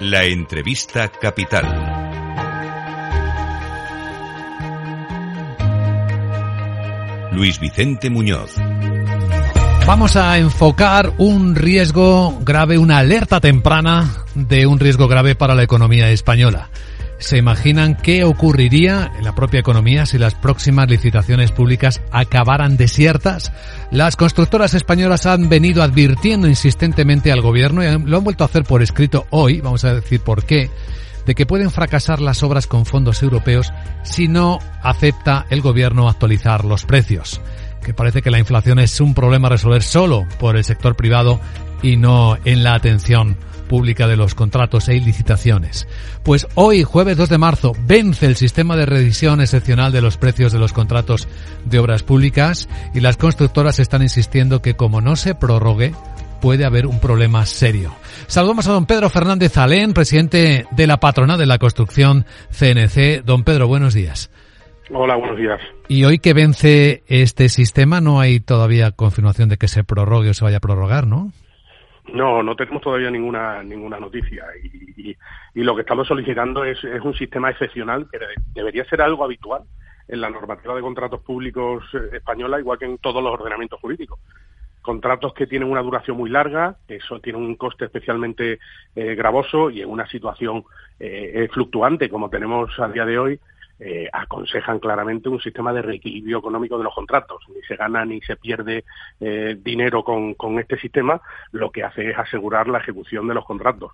[0.00, 1.66] La entrevista capital.
[7.32, 8.54] Luis Vicente Muñoz.
[9.86, 15.64] Vamos a enfocar un riesgo grave, una alerta temprana de un riesgo grave para la
[15.64, 16.70] economía española.
[17.18, 23.52] ¿Se imaginan qué ocurriría en la propia economía si las próximas licitaciones públicas acabaran desiertas?
[23.90, 28.62] Las constructoras españolas han venido advirtiendo insistentemente al gobierno y lo han vuelto a hacer
[28.62, 30.70] por escrito hoy, vamos a decir por qué,
[31.26, 33.72] de que pueden fracasar las obras con fondos europeos
[34.04, 37.40] si no acepta el gobierno actualizar los precios.
[37.82, 41.40] Que parece que la inflación es un problema a resolver solo por el sector privado
[41.82, 43.36] y no en la atención
[43.68, 45.86] pública de los contratos e licitaciones.
[46.24, 50.52] Pues hoy, jueves 2 de marzo, vence el sistema de revisión excepcional de los precios
[50.52, 51.28] de los contratos
[51.64, 55.92] de obras públicas y las constructoras están insistiendo que como no se prorrogue,
[56.40, 57.94] puede haber un problema serio.
[58.26, 63.24] Saludamos a don Pedro Fernández Alén, presidente de la patrona de la construcción CNC.
[63.24, 64.30] Don Pedro, buenos días.
[64.90, 65.60] Hola, buenos días.
[65.88, 70.34] Y hoy que vence este sistema, no hay todavía confirmación de que se prorrogue o
[70.34, 71.32] se vaya a prorrogar, ¿no?
[72.12, 75.16] No, no tenemos todavía ninguna ninguna noticia y,
[75.54, 78.18] lo que estamos solicitando es, un sistema excepcional que
[78.54, 79.62] debería ser algo habitual
[80.06, 84.20] en la normativa de contratos públicos eh, española, igual que en todos los ordenamientos jurídicos.
[84.80, 88.60] Contratos que tienen una duración muy larga, que eso tiene un coste especialmente
[88.94, 90.64] eh, gravoso y en una situación
[91.00, 93.40] eh, fluctuante como tenemos a día de hoy,
[93.80, 97.44] eh, aconsejan claramente un sistema de reequilibrio económico de los contratos.
[97.54, 98.84] Ni se gana ni se pierde
[99.20, 101.20] eh, dinero con, este sistema,
[101.52, 103.92] lo que hace es asegurar la ejecución de los contratos.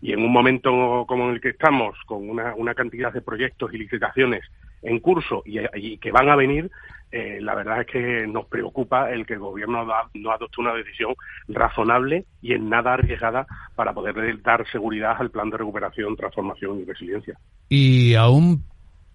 [0.00, 3.78] Y en un momento como en el que estamos, con una, cantidad de proyectos y
[3.78, 4.42] licitaciones
[4.82, 6.70] en curso y, que van a venir,
[7.12, 11.14] eh, la verdad es que nos preocupa el que el gobierno no adopte una decisión
[11.48, 16.84] razonable y en nada arriesgada para poder dar seguridad al plan de recuperación, transformación y
[16.84, 17.38] resiliencia.
[17.68, 18.64] Y aún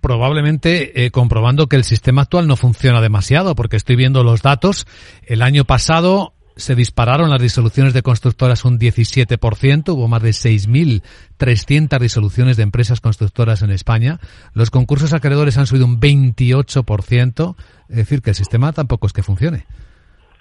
[0.00, 4.86] probablemente eh, comprobando que el sistema actual no funciona demasiado, porque estoy viendo los datos.
[5.24, 12.00] El año pasado se dispararon las disoluciones de constructoras un 17%, hubo más de 6.300
[12.00, 14.18] disoluciones de empresas constructoras en España.
[14.54, 17.56] Los concursos acreedores han subido un 28%,
[17.88, 19.66] es decir, que el sistema tampoco es que funcione.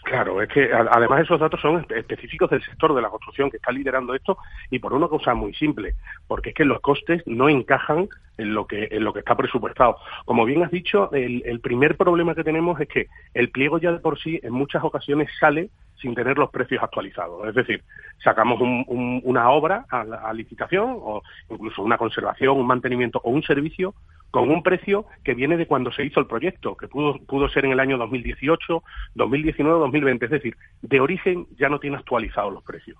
[0.08, 3.74] Claro, es que además esos datos son específicos del sector de la construcción que está
[3.74, 4.38] liderando esto
[4.70, 5.96] y por una cosa muy simple,
[6.28, 8.08] porque es que los costes no encajan
[8.38, 9.98] en lo que en lo que está presupuestado.
[10.24, 14.00] Como bien has dicho, el, primer problema que tenemos es que el pliego ya de
[14.00, 15.72] por sí en muchas ocasiones sale
[16.02, 17.48] sin tener los precios actualizados.
[17.48, 17.84] Es decir,
[18.24, 23.94] sacamos una obra a licitación o incluso una conservación, un mantenimiento o un servicio
[24.32, 27.66] con un precio que viene de cuando se hizo el proyecto, que pudo, pudo ser
[27.66, 28.84] en el año 2018,
[29.16, 30.26] 2019, 2020.
[30.26, 32.98] Es decir, de origen ya no tiene actualizados los precios.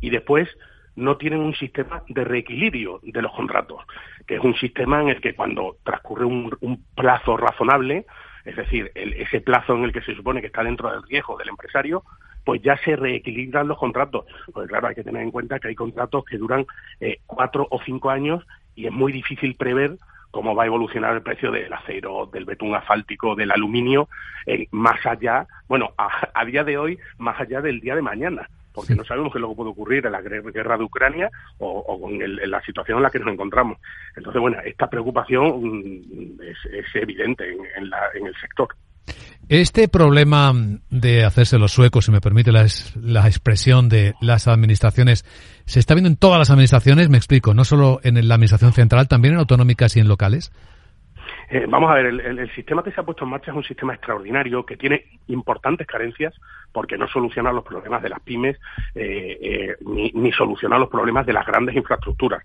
[0.00, 0.48] Y después
[0.98, 3.82] no tienen un sistema de reequilibrio de los contratos,
[4.26, 8.04] que es un sistema en el que cuando transcurre un, plazo razonable,
[8.44, 11.50] es decir, ese plazo en el que se supone que está dentro del riesgo del
[11.50, 12.02] empresario,
[12.44, 14.24] pues ya se reequilibran los contratos.
[14.52, 16.66] Pues claro, hay que tener en cuenta que hay contratos que duran
[17.00, 18.44] eh, cuatro o cinco años
[18.74, 19.98] y es muy difícil prever
[20.30, 24.08] cómo va a evolucionar el precio del acero, del betún asfáltico, del aluminio,
[24.46, 28.94] eh, más allá, bueno, a, día de hoy, más allá del día de mañana porque
[28.94, 31.28] no sabemos qué es lo que puede ocurrir en la guerra de Ucrania
[31.58, 33.78] o, en, la situación en la que nos encontramos.
[34.14, 38.68] Entonces, bueno, esta preocupación mm, es, evidente en el sector.
[39.48, 40.52] Este problema
[40.90, 42.66] de hacerse los suecos, si me permite la,
[43.26, 45.24] expresión de las administraciones,
[45.64, 49.08] se está viendo en todas las administraciones, me explico, no solo en la administración central,
[49.08, 50.52] también en autonómicas y en locales.
[51.50, 53.94] Eh, vamos a ver, el, sistema que se ha puesto en marcha es un sistema
[53.94, 56.34] extraordinario que tiene importantes carencias
[56.72, 58.58] porque no soluciona los problemas de las pymes
[58.94, 59.76] eh, eh,
[60.12, 62.44] ni, soluciona los problemas de las grandes infraestructuras.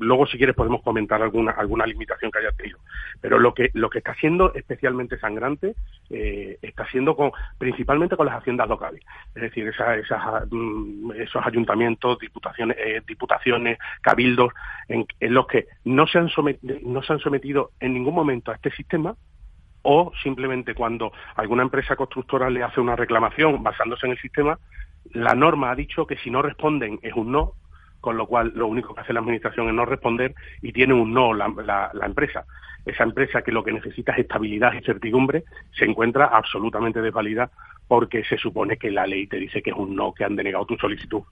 [0.00, 2.78] luego, si quieres, podemos comentar alguna alguna limitación que haya tenido.
[3.20, 5.74] Pero lo que lo que está siendo especialmente sangrante
[6.08, 9.02] está siendo con, principalmente con las haciendas locales,
[9.34, 12.76] es decir, esas, mm, esos ayuntamientos, diputaciones,
[13.06, 14.52] diputaciones, cabildos,
[14.88, 16.28] en, los que no se han
[16.82, 19.16] no se han sometido en ningún momento a este sistema
[19.82, 24.58] o simplemente cuando alguna empresa constructora le hace una reclamación basándose en el sistema,
[25.12, 27.54] la norma ha dicho que si no responden es un no,
[28.00, 31.12] con lo cual lo único que hace la administración es no responder y tiene un
[31.12, 31.48] no la,
[31.94, 32.44] la, empresa.
[32.84, 35.44] Esa empresa que lo que necesita es estabilidad y certidumbre
[35.76, 37.50] se encuentra absolutamente desvalida
[37.88, 40.64] porque se supone que la ley te dice que es un no, que han denegado
[40.64, 41.22] tu solicitud.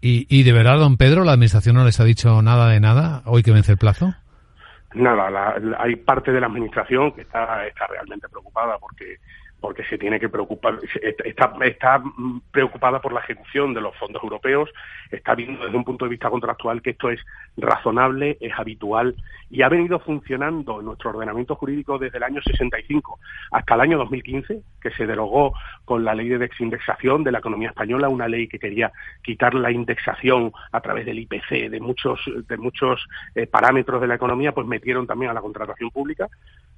[0.00, 3.22] ¿Y, y de verdad, don Pedro, la administración no les ha dicho nada de nada
[3.24, 4.14] hoy que vence el plazo?
[4.94, 9.16] Nada, hay parte de la administración que está, está realmente preocupada porque
[9.62, 10.80] porque se tiene que preocupar,
[11.24, 12.02] está, está,
[12.50, 14.68] preocupada por la ejecución de los fondos europeos,
[15.10, 17.20] está viendo desde un punto de vista contractual que esto es
[17.56, 19.14] razonable, es habitual
[19.50, 23.20] y ha venido funcionando en nuestro ordenamiento jurídico desde el año 65
[23.52, 25.54] hasta el año 2015, que se derogó
[25.84, 28.90] con la ley de desindexación de la economía española, una ley que quería
[29.22, 33.06] quitar la indexación a través del IPC de muchos de muchos
[33.36, 36.28] eh, parámetros de la economía, pues metieron también a la contratación pública.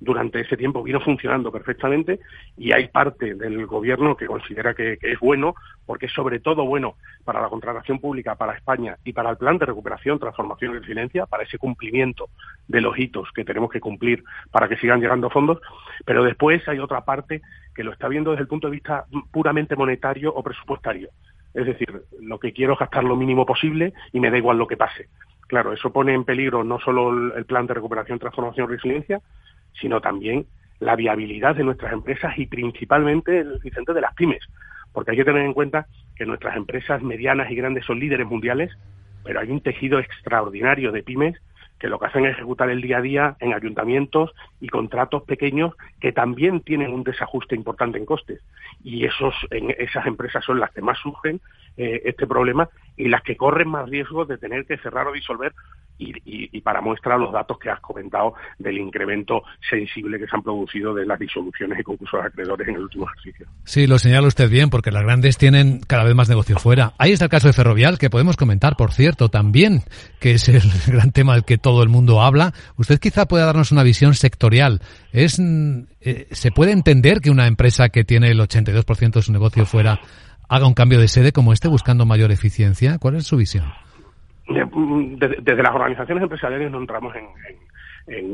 [0.01, 2.21] Durante ese tiempo vino funcionando perfectamente
[2.59, 5.55] y hay parte del gobierno que considera que, es bueno,
[5.87, 9.59] porque es sobre todo bueno para la contratación pública, para España y para el plan
[9.59, 12.29] de recuperación, transformación y resiliencia, para ese cumplimiento
[12.67, 15.61] de los hitos que tenemos que cumplir para que sigan llegando fondos.
[16.05, 17.43] Pero después hay otra parte
[17.75, 21.11] que lo está viendo desde el punto de vista puramente monetario o presupuestario.
[21.55, 24.67] Es decir, lo que quiero es gastar lo mínimo posible y me da igual lo
[24.67, 25.09] que pase.
[25.47, 29.21] Claro, eso pone en peligro no solo el plan de recuperación, transformación y resiliencia,
[29.81, 30.47] sino también
[30.85, 34.43] la viabilidad de nuestras empresas y principalmente el Vicente de las pymes,
[34.93, 38.71] porque hay que tener en cuenta que nuestras empresas medianas y grandes son líderes mundiales,
[39.25, 41.41] pero hay un tejido extraordinario de pymes
[41.79, 45.73] que lo que hacen es ejecutar el día a día en ayuntamientos y contratos pequeños
[46.01, 48.41] que también tienen un desajuste importante en costes.
[48.83, 51.41] Y esos, en esas empresas son las que más sufren
[51.77, 55.53] eh, este problema y las que corren más riesgo de tener que cerrar o disolver
[55.99, 60.95] y, para muestra los datos que has comentado del incremento sensible que se han producido
[60.95, 63.47] de las disoluciones y concursos de acreedores en el último ejercicio.
[63.65, 66.95] Sí, lo señala usted bien, porque las grandes tienen cada vez más negocio fuera.
[66.99, 69.83] Ahí está el caso de Ferrovial, que podemos comentar, por cierto, también,
[70.21, 72.53] que es el gran tema del que todo el mundo habla.
[72.77, 74.81] Usted quizá pueda darnos una visión sectorial.
[75.13, 79.67] Es, eh, ¿Se puede entender que una empresa que tiene el 82% de su negocio
[79.67, 80.01] fuera
[80.49, 82.99] haga un cambio de sede como este buscando mayor eficiencia?
[82.99, 83.65] ¿Cuál es su visión?
[84.47, 87.29] Desde las organizaciones empresariales no entramos en,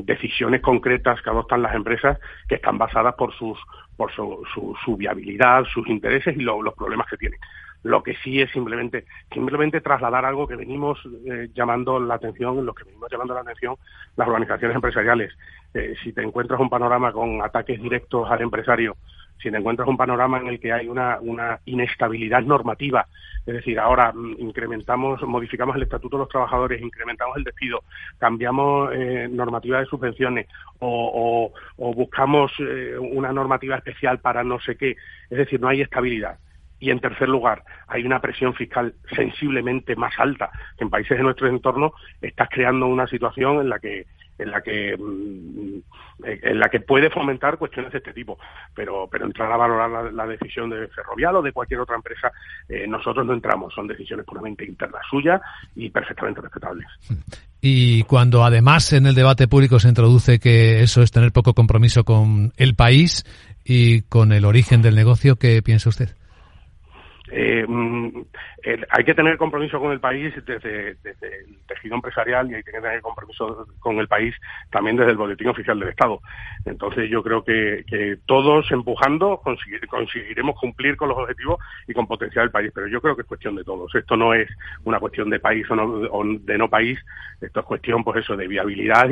[0.05, 2.19] decisiones concretas que adoptan las empresas
[2.49, 3.57] que están basadas por sus
[3.97, 7.39] por su, viabilidad, sus intereses y los problemas que tienen.
[7.83, 12.75] Lo que sí es simplemente simplemente trasladar algo que venimos eh, llamando la atención, lo
[12.75, 13.77] que venimos llamando la atención
[14.17, 15.33] las organizaciones empresariales.
[15.73, 18.97] Eh, si te encuentras un panorama con ataques directos al empresario
[19.43, 21.19] si te encuentras un panorama en el que hay una,
[21.65, 23.07] inestabilidad normativa,
[23.47, 27.83] es decir, ahora mm, incrementamos, modificamos el estatuto de los trabajadores, incrementamos el despido,
[28.19, 30.47] cambiamos eh, normativa de subvenciones
[30.79, 34.97] o, buscamos eh, una normativa especial para no sé qué,
[35.31, 36.39] es decir, no hay estabilidad.
[36.79, 41.23] Y en tercer lugar, hay una presión fiscal sensiblemente más alta que en países de
[41.23, 41.93] nuestro entorno.
[42.23, 44.07] Estás creando una situación en la que
[44.41, 45.79] en la que mm,
[46.23, 48.39] en la que puede fomentar cuestiones de este tipo.
[48.75, 52.31] Pero pero entrar a valorar la, decisión de Ferrovial o de cualquier otra empresa
[52.69, 53.73] eh, nosotros no entramos.
[53.75, 55.41] Son decisiones puramente internas suyas
[55.75, 56.87] y perfectamente respetables.
[57.61, 62.05] Y cuando además en el debate público se introduce que eso es tener poco compromiso
[62.05, 63.25] con el país
[63.65, 66.20] y con el origen del negocio qué piensa usted
[67.31, 68.23] eh, mm,
[68.91, 73.01] hay que tener compromiso con el país desde, el tejido empresarial y hay que tener
[73.01, 74.35] compromiso con el país
[74.71, 76.21] también desde el boletín oficial del Estado.
[76.65, 77.85] Entonces yo creo que,
[78.27, 79.41] todos empujando
[79.89, 83.29] conseguiremos cumplir con los objetivos y con potenciar el país, pero yo creo que es
[83.29, 83.95] cuestión de todos.
[83.95, 84.49] Esto no es
[84.85, 86.99] una cuestión de país o, de no país,
[87.41, 89.09] esto es cuestión pues eso de viabilidad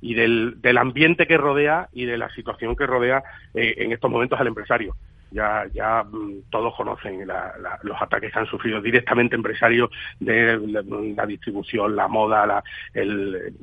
[0.00, 3.22] y, del, ambiente que rodea y de la situación que rodea
[3.54, 4.96] eh, en estos momentos al empresario
[5.30, 7.26] ya, ya mm, todos conocen
[7.82, 10.58] los ataques que han sufrido directamente empresarios de
[11.16, 13.54] la, distribución, la moda, la, el,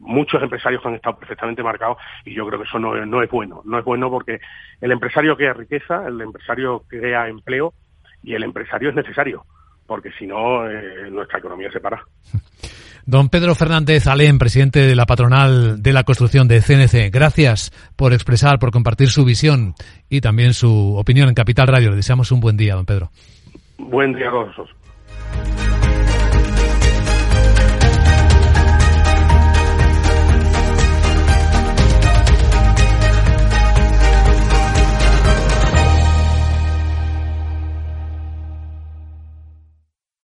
[0.00, 3.30] muchos empresarios que han estado perfectamente marcados y yo creo que eso no, no es
[3.30, 3.62] bueno.
[3.64, 4.40] No es bueno porque
[4.80, 7.74] el empresario crea riqueza, el empresario crea empleo
[8.22, 9.44] y el empresario es necesario
[9.86, 12.02] porque si no, eh, nuestra economía se para.
[13.06, 18.12] Don Pedro Fernández Alén, presidente de la patronal de la construcción de CNC, gracias por
[18.12, 19.74] expresar, por compartir su visión
[20.10, 21.90] y también su opinión en Capital Radio.
[21.90, 23.12] Le deseamos un buen día, don Pedro.
[23.78, 24.70] Buen día a todos.